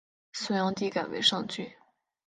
[0.33, 1.71] 隋炀帝改为上郡。